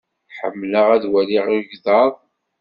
Ḥemmleɣ 0.37 0.87
ad 0.95 1.03
waliɣ 1.11 1.45
igḍaḍ. 1.57 2.13